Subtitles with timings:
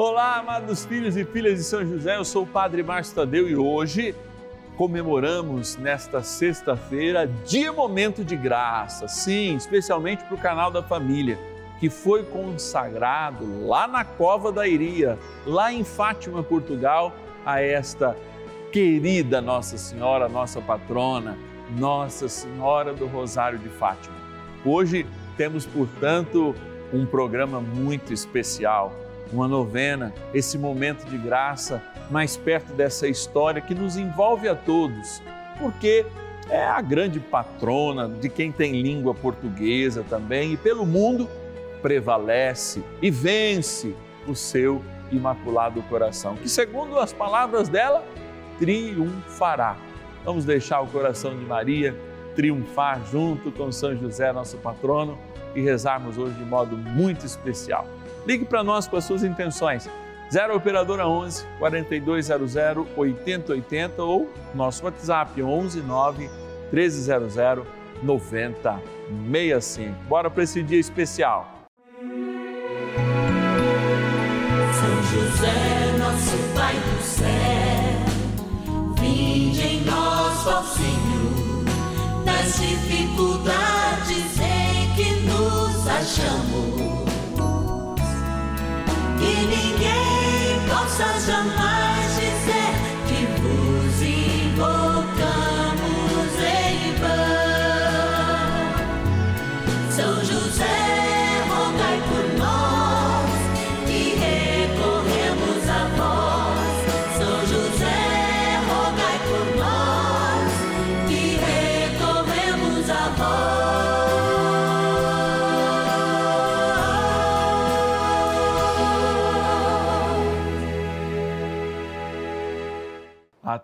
[0.00, 3.56] Olá, amados filhos e filhas de São José, eu sou o Padre Márcio Tadeu e
[3.56, 4.14] hoje
[4.76, 11.36] comemoramos nesta sexta-feira dia momento de graça, sim, especialmente para o canal da família,
[11.80, 17.12] que foi consagrado lá na Cova da Iria, lá em Fátima, Portugal,
[17.44, 18.16] a esta
[18.70, 21.36] querida Nossa Senhora, nossa patrona,
[21.76, 24.14] Nossa Senhora do Rosário de Fátima.
[24.64, 25.04] Hoje
[25.36, 26.54] temos, portanto,
[26.92, 28.92] um programa muito especial
[29.32, 35.22] uma novena, esse momento de graça, mais perto dessa história que nos envolve a todos,
[35.58, 36.06] porque
[36.48, 41.28] é a grande patrona de quem tem língua portuguesa também e pelo mundo
[41.82, 43.94] prevalece e vence
[44.26, 48.04] o seu imaculado coração, que segundo as palavras dela,
[48.58, 49.76] triunfará.
[50.24, 51.94] Vamos deixar o coração de Maria
[52.34, 55.18] triunfar junto com São José, nosso patrono,
[55.56, 57.84] e rezarmos hoje de modo muito especial.
[58.28, 59.88] Ligue para nós com as suas intenções.
[60.30, 62.54] 0 Operadora 11 4200
[62.94, 66.28] 8080 ou nosso WhatsApp 11 9
[66.70, 67.34] 1300
[68.02, 69.94] 9065.
[70.06, 71.50] Bora para esse dia especial.
[74.74, 77.26] São José, nosso Pai do céu,
[79.00, 81.64] vinde em nós, ó Senhor,
[82.26, 86.97] nas dificuldades em que nos achamos
[89.18, 92.57] que ninguém possa jamais dizer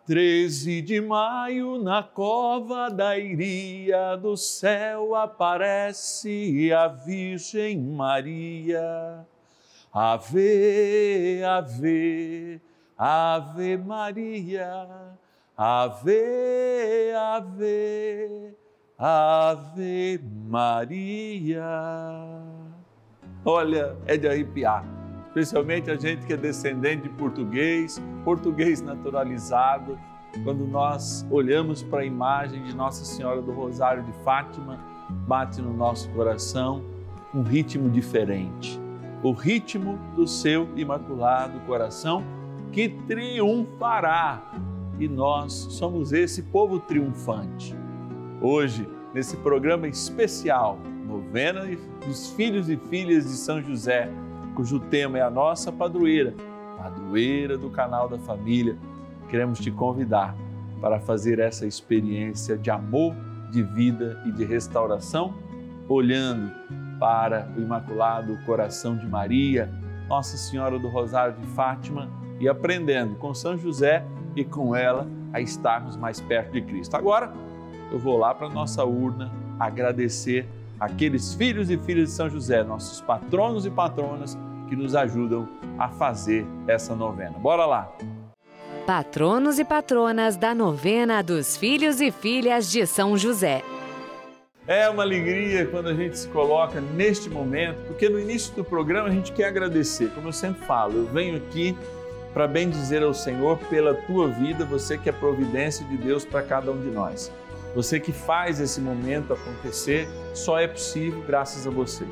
[0.07, 9.27] 13 de maio, na cova da Iria, do céu aparece a Virgem Maria.
[9.91, 12.61] Ave, ave,
[12.99, 14.87] ave Maria.
[15.57, 18.55] Ave, ave,
[18.99, 21.65] ave Maria.
[23.43, 25.04] Olha, é de arrepiar
[25.35, 29.99] especialmente a gente que é descendente de português, português naturalizado,
[30.45, 34.79] quando nós olhamos para a imagem de Nossa Senhora do Rosário de Fátima,
[35.27, 36.85] bate no nosso coração
[37.35, 38.81] um ritmo diferente.
[39.25, 42.23] O ritmo do seu imaculado coração
[42.71, 44.41] que triunfará.
[45.01, 47.75] E nós somos esse povo triunfante.
[48.41, 51.69] Hoje, nesse programa especial, novena
[52.07, 54.09] dos filhos e filhas de São José,
[54.55, 56.35] cujo tema é a nossa padroeira,
[56.79, 58.77] padroeira do canal da família.
[59.29, 60.35] Queremos te convidar
[60.81, 63.15] para fazer essa experiência de amor,
[63.51, 65.35] de vida e de restauração,
[65.89, 66.51] olhando
[66.99, 69.71] para o Imaculado Coração de Maria,
[70.09, 74.05] Nossa Senhora do Rosário de Fátima e aprendendo com São José
[74.37, 76.97] e com ela a estarmos mais perto de Cristo.
[76.97, 77.33] Agora,
[77.91, 80.49] eu vou lá para a nossa urna agradecer
[80.79, 84.37] aqueles filhos e filhas de São José, nossos patronos e patronas
[84.69, 85.49] que nos ajudam
[85.79, 87.39] a fazer essa novena.
[87.39, 87.93] Bora lá!
[88.87, 93.63] Patronos e patronas da novena dos filhos e filhas de São José.
[94.67, 99.09] É uma alegria quando a gente se coloca neste momento, porque no início do programa
[99.09, 100.11] a gente quer agradecer.
[100.15, 101.77] Como eu sempre falo, eu venho aqui
[102.33, 106.43] para bem dizer ao Senhor pela tua vida, você que é providência de Deus para
[106.43, 107.31] cada um de nós.
[107.75, 112.07] Você que faz esse momento acontecer, só é possível graças a você.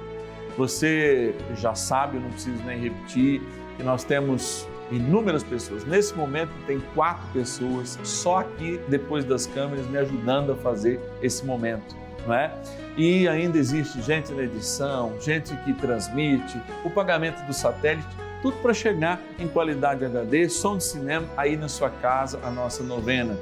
[0.56, 3.40] Você já sabe, eu não preciso nem repetir,
[3.76, 5.84] que nós temos inúmeras pessoas.
[5.84, 11.44] Nesse momento tem quatro pessoas só aqui depois das câmeras me ajudando a fazer esse
[11.46, 11.96] momento,
[12.26, 12.52] não é?
[12.96, 18.06] E ainda existe gente na edição, gente que transmite, o pagamento do satélite,
[18.42, 22.82] tudo para chegar em qualidade HD, som de cinema aí na sua casa, a nossa
[22.82, 23.38] novena.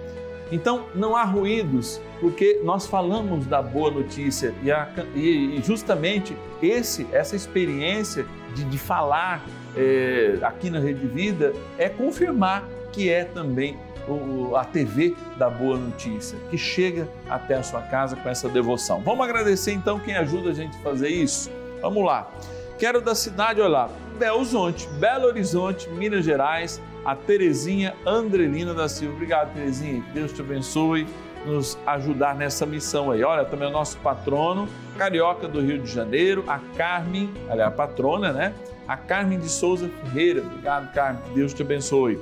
[0.50, 7.06] Então não há ruídos, porque nós falamos da boa notícia e, a, e justamente esse,
[7.12, 9.44] essa experiência de, de falar
[9.76, 15.78] é, aqui na Rede Vida é confirmar que é também o, a TV da Boa
[15.78, 19.00] Notícia, que chega até a sua casa com essa devoção.
[19.00, 21.50] Vamos agradecer então quem ajuda a gente a fazer isso?
[21.80, 22.30] Vamos lá.
[22.78, 29.14] Quero da cidade, olha lá, Belzonte, Belo Horizonte, Minas Gerais, a Terezinha Andrelina da Silva.
[29.14, 30.02] Obrigado, Terezinha.
[30.12, 31.06] Deus te abençoe
[31.44, 33.22] nos ajudar nessa missão aí.
[33.22, 37.70] Olha, também o nosso patrono, carioca do Rio de Janeiro, a Carmen, ela é a
[37.70, 38.54] patrona, né?
[38.86, 40.42] A Carmen de Souza Ferreira.
[40.42, 42.20] Obrigado, Carmen, que Deus te abençoe.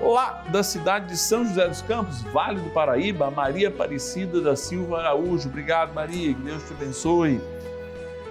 [0.00, 4.56] Lá da cidade de São José dos Campos, Vale do Paraíba, a Maria Aparecida da
[4.56, 5.48] Silva Araújo.
[5.48, 7.40] Obrigado, Maria, que Deus te abençoe.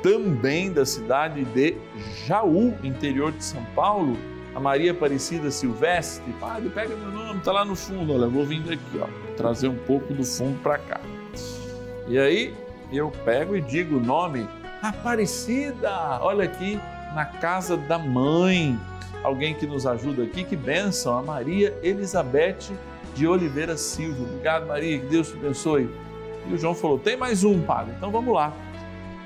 [0.01, 1.77] Também da cidade de
[2.25, 4.17] Jaú, interior de São Paulo,
[4.55, 6.31] a Maria Aparecida Silvestre.
[6.39, 8.13] Padre, pega meu nome, tá lá no fundo.
[8.13, 10.99] Olha, vou vindo aqui, ó, trazer um pouco do fundo para cá.
[12.07, 12.53] E aí
[12.91, 14.47] eu pego e digo o nome
[14.81, 16.19] Aparecida.
[16.21, 16.79] Olha aqui
[17.13, 18.79] na casa da mãe.
[19.23, 22.71] Alguém que nos ajuda aqui, que benção, a Maria Elizabeth
[23.13, 24.23] de Oliveira Silva.
[24.23, 25.89] Obrigado, Maria, que Deus te abençoe.
[26.47, 27.93] E o João falou: tem mais um, padre.
[27.97, 28.53] Então vamos lá.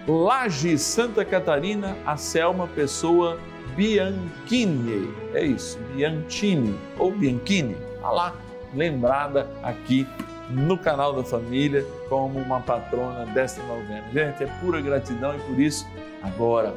[0.08, 3.40] Laje, Santa Catarina, a Selma Pessoa
[3.76, 5.14] Bianchini.
[5.34, 7.76] É isso, Bianchini ou Bianchini.
[7.96, 8.36] Está lá,
[8.74, 10.08] lembrada aqui
[10.50, 14.04] no canal da família como uma patrona desta novena.
[14.14, 15.88] Gente, é pura gratidão e por isso,
[16.22, 16.74] agora,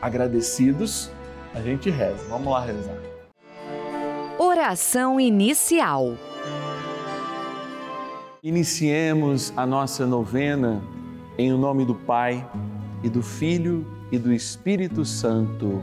[0.00, 1.10] agradecidos,
[1.54, 2.24] a gente reza.
[2.28, 2.96] Vamos lá rezar.
[4.38, 6.14] Oração inicial.
[8.42, 10.82] Iniciemos a nossa novena
[11.36, 12.46] em nome do Pai
[13.02, 15.82] e do Filho e do Espírito Santo.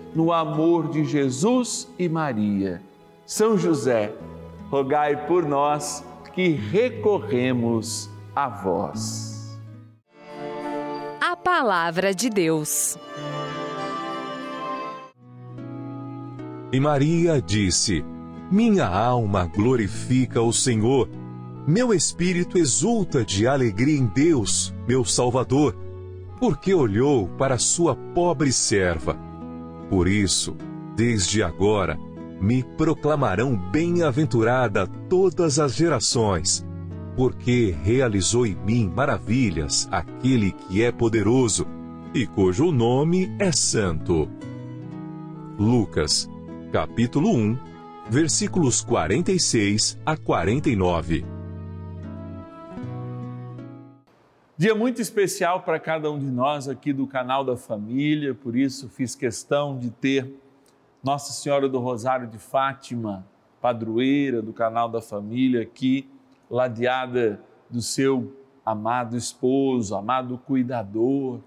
[0.13, 2.81] no amor de Jesus e Maria.
[3.25, 4.13] São José,
[4.69, 6.03] rogai por nós
[6.33, 9.59] que recorremos a vós.
[11.19, 12.97] A palavra de Deus.
[16.73, 18.03] E Maria disse:
[18.49, 21.09] Minha alma glorifica o Senhor,
[21.67, 25.75] meu espírito exulta de alegria em Deus, meu Salvador,
[26.39, 29.30] porque olhou para sua pobre serva.
[29.91, 30.55] Por isso,
[30.95, 31.99] desde agora,
[32.39, 36.65] me proclamarão bem-aventurada todas as gerações,
[37.13, 41.67] porque realizou em mim maravilhas aquele que é poderoso
[42.13, 44.29] e cujo nome é Santo.
[45.59, 46.29] Lucas,
[46.71, 47.57] capítulo 1,
[48.09, 51.40] versículos 46 a 49.
[54.61, 58.87] Dia muito especial para cada um de nós aqui do canal da família, por isso
[58.89, 60.35] fiz questão de ter
[61.03, 63.25] Nossa Senhora do Rosário de Fátima,
[63.59, 66.07] padroeira do canal da família, aqui,
[66.47, 67.41] ladeada
[67.71, 71.39] do seu amado esposo, amado cuidador,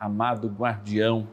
[0.00, 1.28] amado guardião.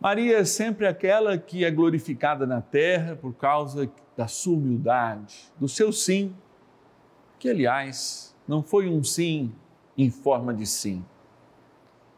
[0.00, 5.66] Maria é sempre aquela que é glorificada na terra por causa da sua humildade, do
[5.66, 6.36] seu sim,
[7.36, 9.52] que aliás não foi um sim
[9.96, 11.04] em forma de sim,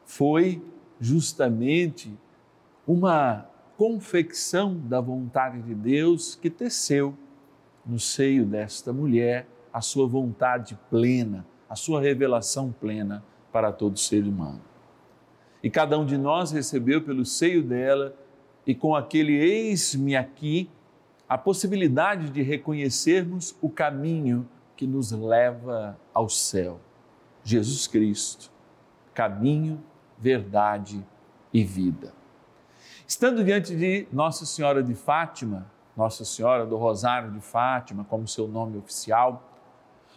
[0.06, 0.62] foi
[0.98, 2.10] justamente
[2.86, 3.46] uma
[3.76, 7.14] confecção da vontade de Deus que teceu
[7.84, 13.22] no seio desta mulher a sua vontade plena, a sua revelação plena
[13.52, 14.62] para todo ser humano.
[15.62, 18.16] E cada um de nós recebeu pelo seio dela
[18.66, 20.70] e com aquele eis-me aqui,
[21.28, 26.80] a possibilidade de reconhecermos o caminho que nos leva ao céu.
[27.44, 28.50] Jesus Cristo,
[29.14, 29.82] caminho,
[30.18, 31.04] verdade
[31.52, 32.12] e vida.
[33.06, 38.48] Estando diante de Nossa Senhora de Fátima, Nossa Senhora do Rosário de Fátima, como seu
[38.48, 39.48] nome oficial,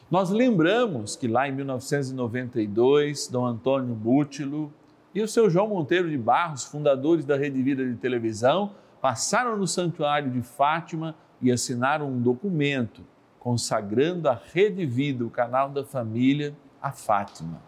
[0.09, 4.71] nós lembramos que lá em 1992, Dom Antônio Bútilo
[5.13, 8.71] e o seu João Monteiro de Barros, fundadores da Rede Vida de Televisão,
[9.01, 13.01] passaram no Santuário de Fátima e assinaram um documento
[13.45, 17.61] consagrando a Rede Vida, o canal da família, a Fátima.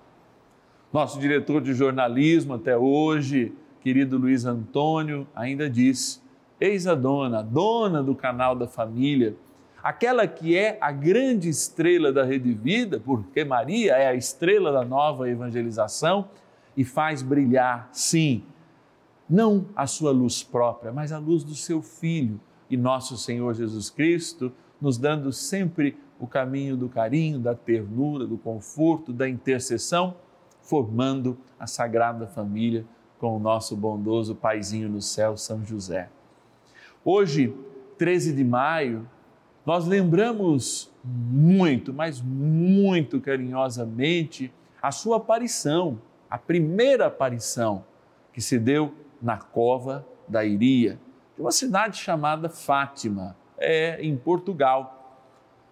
[0.92, 6.20] Nosso diretor de jornalismo até hoje, querido Luiz Antônio, ainda diz:
[6.60, 9.36] Eis a dona, dona do canal da família,
[9.84, 14.84] aquela que é a grande estrela da Rede Vida, porque Maria é a estrela da
[14.84, 16.30] nova evangelização
[16.76, 18.44] e faz brilhar, sim,
[19.30, 23.92] não a sua luz própria, mas a luz do seu Filho e nosso Senhor Jesus
[23.92, 30.16] Cristo, nos dando sempre o caminho do carinho, da ternura, do conforto, da intercessão,
[30.62, 32.86] formando a Sagrada Família
[33.20, 36.10] com o nosso bondoso Paizinho no céu, São José.
[37.04, 37.56] Hoje,
[37.98, 39.10] 13 de maio,
[39.66, 47.84] nós lembramos muito, mas muito carinhosamente a sua aparição, a primeira aparição
[48.32, 51.00] que se deu na cova da Iria,
[51.36, 55.22] de uma cidade chamada Fátima, é em Portugal,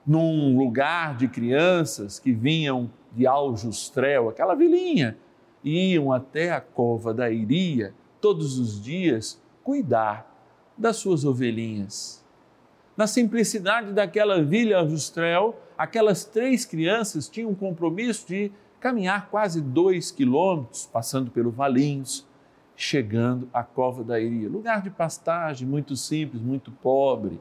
[0.05, 5.17] num lugar de crianças que vinham de Aljustrel, aquela vilinha,
[5.63, 10.31] e iam até a cova da Iria todos os dias cuidar
[10.77, 12.25] das suas ovelhinhas
[12.95, 20.11] na simplicidade daquela vila Ajustrel, aquelas três crianças tinham um compromisso de caminhar quase dois
[20.11, 22.25] quilômetros, passando pelo Valinhos,
[22.75, 27.39] chegando à Cova da Iria, lugar de pastagem muito simples, muito pobre.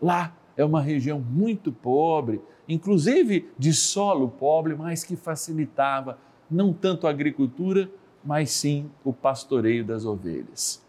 [0.00, 6.18] Lá é uma região muito pobre, inclusive de solo pobre, mas que facilitava
[6.50, 7.88] não tanto a agricultura,
[8.24, 10.84] mas sim o pastoreio das ovelhas.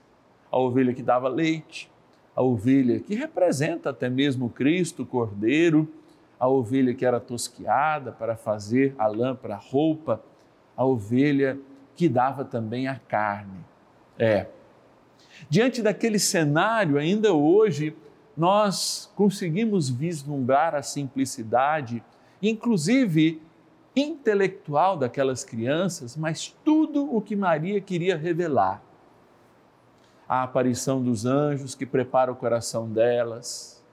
[0.52, 1.90] A ovelha que dava leite,
[2.36, 5.88] a ovelha que representa até mesmo Cristo, o Cordeiro,
[6.40, 10.22] a ovelha que era tosquiada para fazer a lã para a roupa,
[10.76, 11.60] a ovelha
[11.96, 13.60] que dava também a carne.
[14.18, 14.48] É.
[15.50, 17.96] Diante daquele cenário, ainda hoje,
[18.36, 22.04] nós conseguimos vislumbrar a simplicidade,
[22.42, 23.42] inclusive
[23.96, 28.82] intelectual daquelas crianças, mas tudo o que Maria queria revelar
[30.32, 33.84] a aparição dos anjos que prepara o coração delas,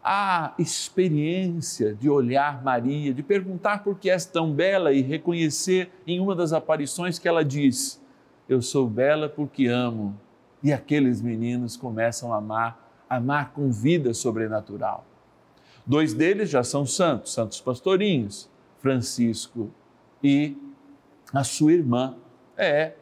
[0.00, 6.20] a experiência de olhar Maria, de perguntar por que és tão bela e reconhecer em
[6.20, 8.00] uma das aparições que ela diz:
[8.48, 10.16] Eu sou bela porque amo.
[10.62, 15.04] E aqueles meninos começam a amar, amar com vida sobrenatural.
[15.86, 19.70] Dois deles já são santos, santos pastorinhos, Francisco
[20.22, 20.56] e
[21.32, 22.16] a sua irmã.
[22.56, 22.94] É,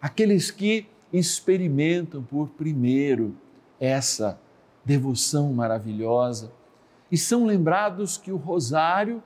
[0.00, 3.34] aqueles que experimentam por primeiro
[3.80, 4.38] essa
[4.84, 6.52] devoção maravilhosa
[7.10, 9.22] e são lembrados que o rosário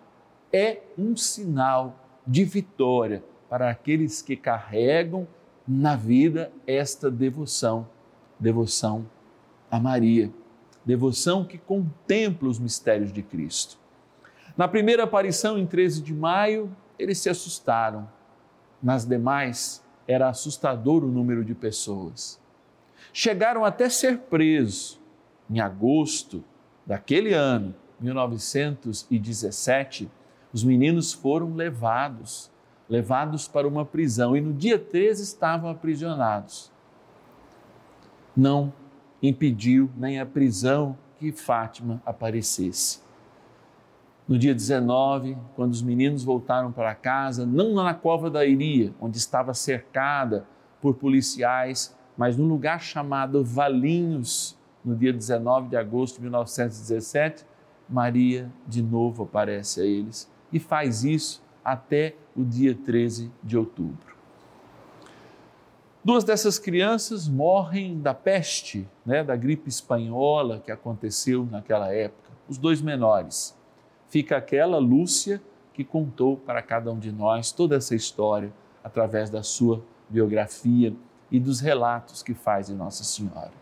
[0.52, 5.26] é um sinal de vitória para aqueles que carregam
[5.66, 7.88] na vida esta devoção,
[8.38, 9.06] devoção
[9.72, 10.30] a Maria,
[10.84, 13.78] devoção que contempla os mistérios de Cristo.
[14.54, 18.06] Na primeira aparição, em 13 de maio, eles se assustaram.
[18.82, 22.38] Nas demais, era assustador o número de pessoas.
[23.14, 25.00] Chegaram até ser presos.
[25.48, 26.44] Em agosto
[26.84, 30.10] daquele ano, 1917,
[30.52, 32.50] os meninos foram levados,
[32.90, 36.70] levados para uma prisão e no dia 13 estavam aprisionados.
[38.36, 38.70] Não
[39.22, 43.00] impediu nem a prisão que Fátima aparecesse.
[44.26, 49.18] No dia 19, quando os meninos voltaram para casa, não na cova da Iria, onde
[49.18, 50.46] estava cercada
[50.80, 57.46] por policiais, mas num lugar chamado Valinhos, no dia 19 de agosto de 1917,
[57.88, 64.12] Maria de novo aparece a eles e faz isso até o dia 13 de outubro.
[66.04, 72.59] Duas dessas crianças morrem da peste, né, da gripe espanhola que aconteceu naquela época, os
[72.59, 73.56] dois menores
[74.12, 75.40] fica aquela Lúcia
[75.73, 78.52] que contou para cada um de nós toda essa história
[78.85, 80.94] através da sua biografia
[81.30, 83.52] e dos relatos que faz de Nossa Senhora.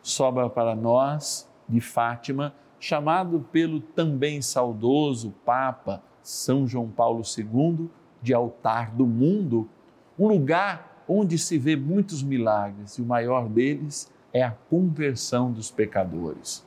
[0.00, 7.90] Sobra para nós, de Fátima, chamado pelo também saudoso Papa São João Paulo II
[8.22, 9.68] de altar do mundo,
[10.16, 15.70] um lugar onde se vê muitos milagres e o maior deles é a conversão dos
[15.70, 16.66] pecadores.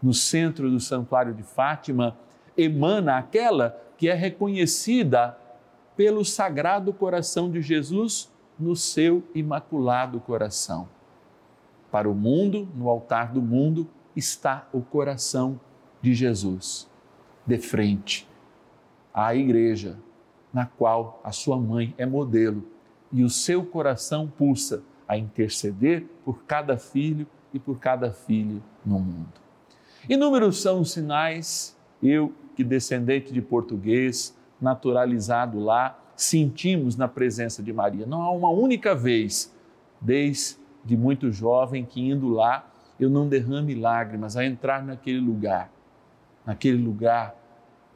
[0.00, 2.16] No centro do Santuário de Fátima
[2.56, 5.36] emana aquela que é reconhecida
[5.96, 10.88] pelo Sagrado Coração de Jesus no seu imaculado coração.
[11.90, 15.58] Para o mundo, no altar do mundo, está o coração
[16.00, 16.88] de Jesus,
[17.46, 18.28] de frente
[19.12, 19.98] à igreja,
[20.52, 22.75] na qual a sua mãe é modelo
[23.16, 28.98] e o seu coração pulsa a interceder por cada filho e por cada filha no
[28.98, 29.32] mundo.
[30.06, 37.72] Inúmeros são os sinais, eu que descendente de português, naturalizado lá, sentimos na presença de
[37.72, 38.04] Maria.
[38.04, 39.50] Não há uma única vez,
[39.98, 40.58] desde
[40.90, 42.70] muito jovem, que indo lá
[43.00, 45.72] eu não derrame lágrimas a entrar naquele lugar,
[46.44, 47.34] naquele lugar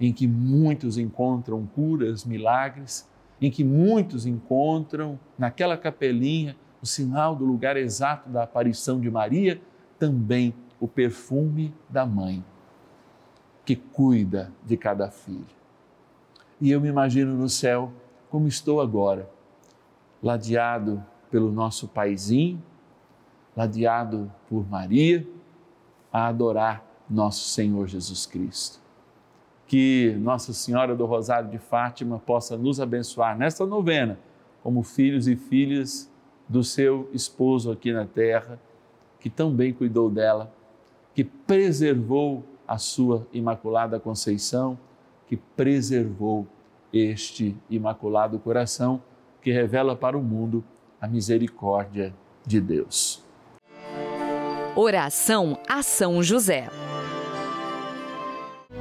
[0.00, 3.06] em que muitos encontram curas, milagres,
[3.40, 9.60] em que muitos encontram naquela capelinha o sinal do lugar exato da aparição de Maria,
[9.98, 12.44] também o perfume da mãe,
[13.64, 15.46] que cuida de cada filho.
[16.60, 17.92] E eu me imagino no céu
[18.30, 19.28] como estou agora,
[20.22, 22.62] ladeado pelo nosso paizinho,
[23.56, 25.26] ladeado por Maria,
[26.12, 28.79] a adorar nosso Senhor Jesus Cristo.
[29.70, 34.18] Que Nossa Senhora do Rosário de Fátima possa nos abençoar nesta novena,
[34.64, 36.10] como filhos e filhas
[36.48, 38.58] do seu esposo aqui na terra,
[39.20, 40.52] que tão bem cuidou dela,
[41.14, 44.76] que preservou a sua Imaculada Conceição,
[45.28, 46.48] que preservou
[46.92, 49.00] este Imaculado Coração,
[49.40, 50.64] que revela para o mundo
[51.00, 52.12] a misericórdia
[52.44, 53.22] de Deus.
[54.74, 56.68] Oração a São José.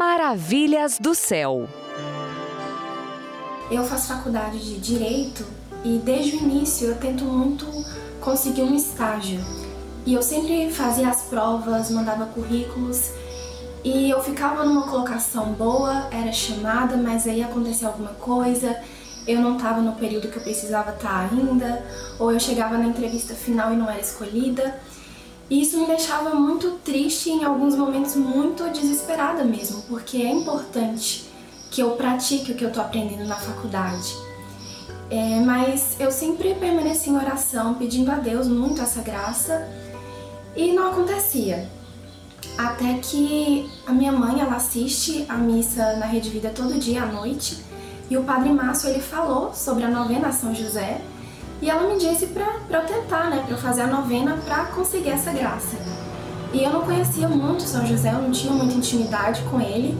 [0.00, 1.68] Maravilhas do céu.
[3.70, 5.44] Eu faço faculdade de Direito
[5.84, 7.66] e desde o início eu tento muito
[8.18, 9.38] conseguir um estágio.
[10.06, 13.10] E eu sempre fazia as provas, mandava currículos
[13.84, 18.82] e eu ficava numa colocação boa, era chamada, mas aí acontecia alguma coisa,
[19.26, 21.84] eu não estava no período que eu precisava estar ainda,
[22.18, 24.80] ou eu chegava na entrevista final e não era escolhida.
[25.50, 31.28] E isso me deixava muito triste em alguns momentos muito desesperada mesmo, porque é importante
[31.72, 34.14] que eu pratique o que eu estou aprendendo na faculdade.
[35.10, 39.68] É, mas eu sempre permaneci em oração, pedindo a Deus muito essa graça
[40.54, 41.68] e não acontecia.
[42.56, 47.06] Até que a minha mãe, ela assiste a missa na Rede Vida todo dia à
[47.06, 47.58] noite
[48.08, 51.00] e o Padre Márcio, ele falou sobre a novena a São José
[51.60, 55.10] e ela me disse para eu tentar, né, para eu fazer a novena para conseguir
[55.10, 55.76] essa graça.
[56.52, 59.96] E eu não conhecia muito São José, eu não tinha muita intimidade com ele,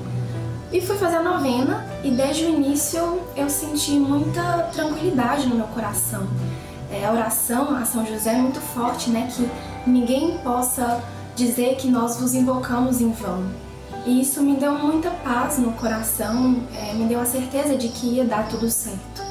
[0.72, 5.66] e fui fazer a novena e desde o início eu senti muita tranquilidade no meu
[5.66, 6.28] coração.
[6.92, 9.28] É, a oração a São José é muito forte, né?
[9.34, 9.48] Que
[9.88, 11.02] ninguém possa
[11.34, 13.44] dizer que nós vos invocamos em vão.
[14.06, 18.06] E isso me deu muita paz no coração, é, me deu a certeza de que
[18.06, 19.29] ia dar tudo certo.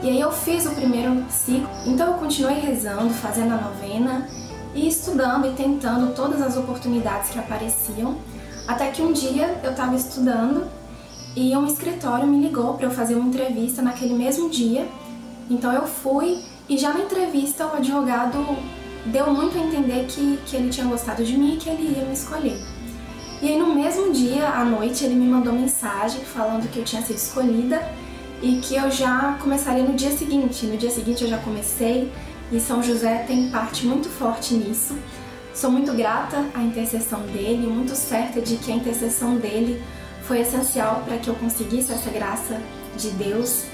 [0.00, 4.28] E aí eu fiz o primeiro ciclo, então eu continuei rezando, fazendo a novena
[4.72, 8.16] e estudando e tentando todas as oportunidades que apareciam,
[8.66, 10.68] até que um dia eu estava estudando
[11.34, 14.86] e um escritório me ligou para eu fazer uma entrevista naquele mesmo dia.
[15.50, 18.56] Então eu fui e já na entrevista o advogado
[19.06, 22.04] deu muito a entender que, que ele tinha gostado de mim e que ele ia
[22.04, 22.58] me escolher.
[23.42, 27.02] E aí no mesmo dia, à noite, ele me mandou mensagem falando que eu tinha
[27.02, 27.80] sido escolhida
[28.42, 30.66] e que eu já começaria no dia seguinte.
[30.66, 32.12] No dia seguinte eu já comecei
[32.52, 34.96] e São José tem parte muito forte nisso.
[35.54, 39.82] Sou muito grata à intercessão dele, muito certa de que a intercessão dele
[40.22, 42.60] foi essencial para que eu conseguisse essa graça
[42.96, 43.64] de Deus.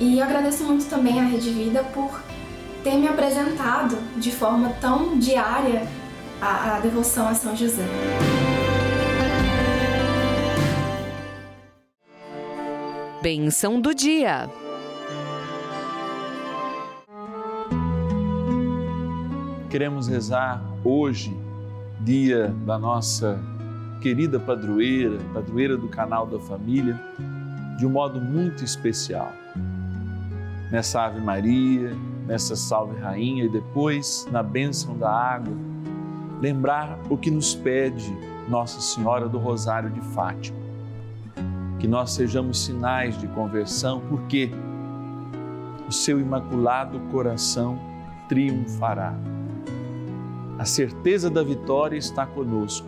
[0.00, 2.22] E eu agradeço muito também à Rede Vida por
[2.82, 5.86] ter me apresentado de forma tão diária
[6.40, 7.84] a, a devoção a São José.
[13.22, 14.50] Bênção do dia.
[19.70, 21.32] Queremos rezar hoje,
[22.00, 23.38] dia da nossa
[24.00, 27.00] querida padroeira, padroeira do canal da família,
[27.78, 29.32] de um modo muito especial.
[30.72, 35.54] Nessa Ave Maria, nessa Salve Rainha e depois na bênção da água,
[36.40, 38.12] lembrar o que nos pede
[38.48, 40.61] Nossa Senhora do Rosário de Fátima.
[41.82, 44.52] Que nós sejamos sinais de conversão, porque
[45.88, 47.76] o seu imaculado coração
[48.28, 49.16] triunfará.
[50.60, 52.86] A certeza da vitória está conosco,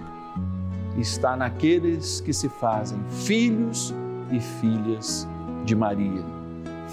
[0.96, 3.92] está naqueles que se fazem filhos
[4.30, 5.26] e filhas
[5.64, 6.24] de Maria,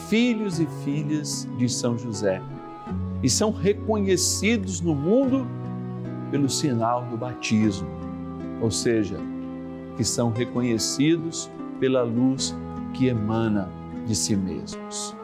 [0.09, 2.41] filhos e filhas de São José,
[3.21, 5.45] e são reconhecidos no mundo
[6.31, 7.87] pelo sinal do batismo,
[8.59, 9.19] ou seja,
[9.95, 11.47] que são reconhecidos
[11.81, 12.55] pela luz
[12.93, 13.67] que emana
[14.05, 15.15] de si mesmos,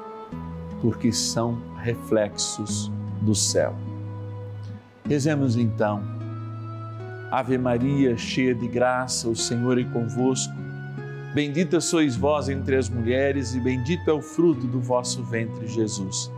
[0.82, 2.92] porque são reflexos
[3.22, 3.76] do céu.
[5.08, 6.02] Rezemos então.
[7.30, 10.54] Ave Maria, cheia de graça, o Senhor é convosco.
[11.34, 16.32] Bendita sois vós entre as mulheres, e bendito é o fruto do vosso ventre, Jesus.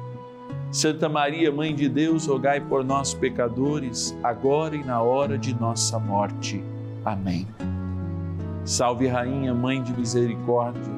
[0.72, 5.98] Santa Maria, Mãe de Deus, rogai por nós, pecadores, agora e na hora de nossa
[5.98, 6.62] morte.
[7.06, 7.48] Amém.
[8.70, 10.94] Salve, Rainha, Mãe de Misericórdia,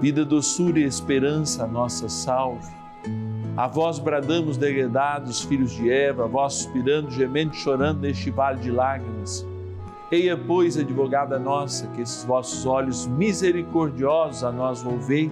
[0.00, 2.72] vida, doçura e esperança, nossa salve.
[3.56, 8.70] A vós bradamos, degredados, filhos de Eva, a vós suspirando, gemendo, chorando neste vale de
[8.70, 9.44] lágrimas.
[10.12, 15.28] Eia, pois, advogada nossa, que esses vossos olhos misericordiosos a nós volvei,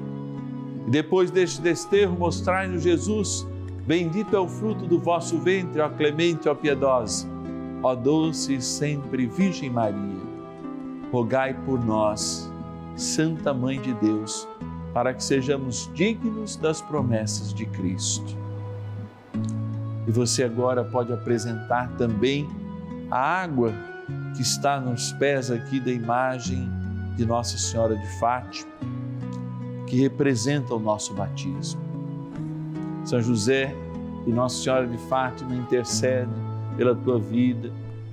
[0.89, 3.47] e depois deste desterro mostrai-nos Jesus,
[3.87, 7.29] bendito é o fruto do vosso ventre, ó clemente, ó piedosa,
[7.81, 10.30] ó doce e sempre Virgem Maria.
[11.12, 12.51] Rogai por nós,
[12.96, 14.46] Santa Mãe de Deus,
[14.94, 18.37] para que sejamos dignos das promessas de Cristo.
[20.07, 22.49] E você agora pode apresentar também
[23.11, 23.73] a água
[24.35, 26.68] que está nos pés aqui da imagem
[27.16, 28.70] de Nossa Senhora de Fátima,
[29.87, 31.81] que representa o nosso batismo.
[33.05, 33.75] São José
[34.27, 36.33] e Nossa Senhora de Fátima intercedem
[36.77, 37.73] pela tua vida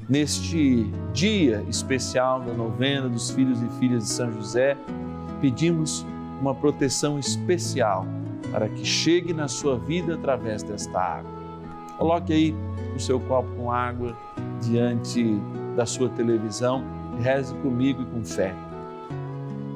[0.09, 4.77] neste dia especial da novena dos filhos e filhas de São José.
[5.41, 6.05] Pedimos
[6.39, 8.05] uma proteção especial
[8.51, 11.31] para que chegue na sua vida através desta água.
[11.97, 12.55] Coloque aí
[12.95, 14.15] o seu copo com água
[14.61, 15.39] diante
[15.75, 16.83] da sua televisão
[17.19, 18.55] e reze comigo e com fé.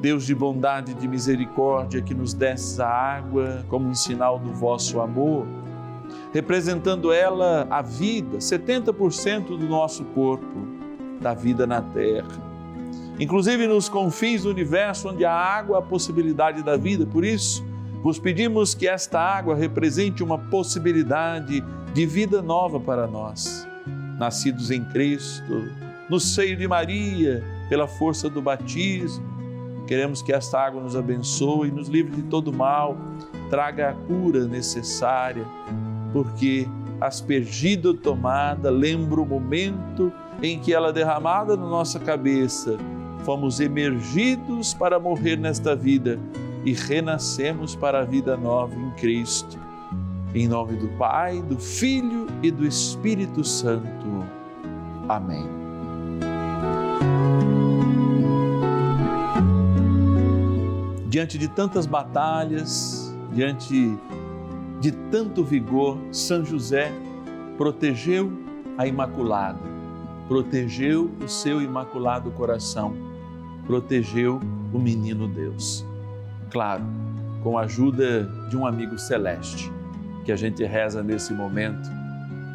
[0.00, 4.52] Deus de bondade e de misericórdia que nos desses a água como um sinal do
[4.52, 5.46] vosso amor,
[6.32, 10.66] representando ela a vida, 70% do nosso corpo,
[11.20, 12.52] da vida na terra
[13.18, 17.06] inclusive nos confins do universo, onde há água, a possibilidade da vida.
[17.06, 17.64] Por isso,
[18.02, 23.66] vos pedimos que esta água represente uma possibilidade de vida nova para nós,
[24.18, 25.70] nascidos em Cristo,
[26.08, 29.30] no seio de Maria, pela força do batismo.
[29.86, 32.96] Queremos que esta água nos abençoe, nos livre de todo mal,
[33.50, 35.44] traga a cura necessária,
[36.12, 36.68] porque
[37.00, 42.78] aspergida ou tomada, lembra o momento em que ela derramada na nossa cabeça
[43.24, 46.18] fomos emergidos para morrer nesta vida
[46.64, 49.58] e renascemos para a vida nova em Cristo.
[50.34, 54.24] Em nome do Pai, do Filho e do Espírito Santo.
[55.08, 55.46] Amém.
[61.08, 63.98] Diante de tantas batalhas, diante
[64.82, 66.92] de tanto vigor, São José
[67.56, 68.30] protegeu
[68.76, 69.72] a Imaculada
[70.32, 72.94] protegeu o seu imaculado coração,
[73.66, 74.40] protegeu
[74.72, 75.84] o menino Deus.
[76.50, 76.82] Claro,
[77.42, 79.70] com a ajuda de um amigo celeste,
[80.24, 81.86] que a gente reza nesse momento,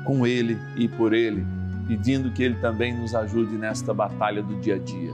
[0.06, 1.46] com ele e por ele,
[1.88, 5.14] pedindo que ele também nos ajude nesta batalha do dia a dia.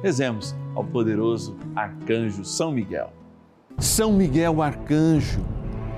[0.00, 3.12] Rezemos ao poderoso arcanjo São Miguel.
[3.78, 5.44] São Miguel arcanjo,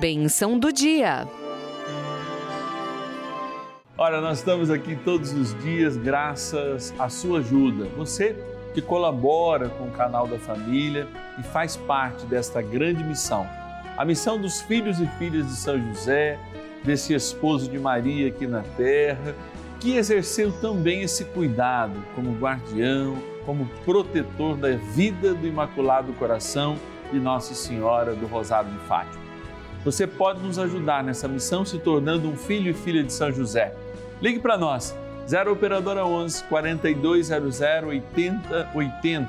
[0.00, 1.26] Bênção do dia.
[3.96, 7.86] Ora, nós estamos aqui todos os dias graças à sua ajuda.
[7.96, 8.36] Você
[8.72, 13.44] que colabora com o canal da família e faz parte desta grande missão.
[13.96, 16.38] A missão dos filhos e filhas de São José,
[16.84, 19.34] desse esposo de Maria aqui na terra,
[19.80, 26.76] que exerceu também esse cuidado como guardião, como protetor da vida do Imaculado Coração
[27.10, 29.27] de Nossa Senhora do Rosário de Fátima.
[29.84, 33.74] Você pode nos ajudar nessa missão se tornando um filho e filha de São José.
[34.20, 34.96] Ligue para nós,
[35.28, 39.28] 0 Operadora 11 4200 8080.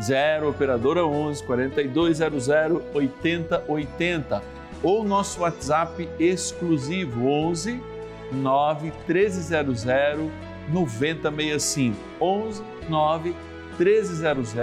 [0.00, 2.48] 0 Operadora 11 4200
[2.94, 4.42] 8080.
[4.82, 7.82] Ou nosso WhatsApp exclusivo 11
[8.32, 9.84] 9 1300
[10.68, 11.96] 9065.
[12.20, 13.34] 11 9
[13.78, 14.54] 1300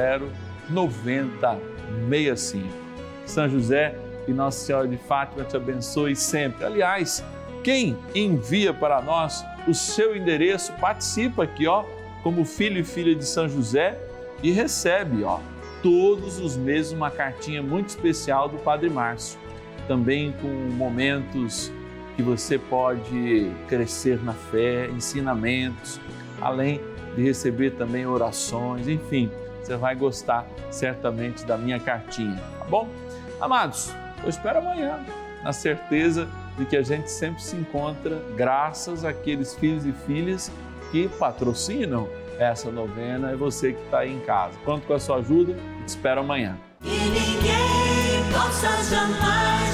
[0.70, 2.68] 9065.
[3.26, 3.96] São José
[4.28, 6.66] e Nossa Senhora de Fátima te abençoe sempre.
[6.66, 7.24] Aliás,
[7.64, 11.84] quem envia para nós o seu endereço, participa aqui, ó,
[12.22, 13.98] como filho e filha de São José
[14.42, 15.40] e recebe, ó,
[15.82, 19.40] todos os meses uma cartinha muito especial do Padre Márcio,
[19.88, 21.72] também com momentos
[22.16, 26.00] que você pode crescer na fé, ensinamentos,
[26.42, 26.80] além
[27.16, 29.30] de receber também orações, enfim,
[29.62, 32.88] você vai gostar certamente da minha cartinha, tá bom?
[33.40, 35.00] Amados, eu espero amanhã,
[35.44, 40.52] na certeza de que a gente sempre se encontra graças àqueles filhos e filhas
[40.92, 42.08] que patrocinam
[42.40, 43.32] essa novena.
[43.32, 44.58] É você que está aí em casa.
[44.64, 46.58] Conto com a sua ajuda te espero amanhã.
[46.84, 49.73] E ninguém possa jamais